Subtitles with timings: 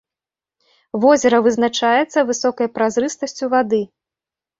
[1.03, 3.83] Возера вызначаецца высокай празрыстасцю вады.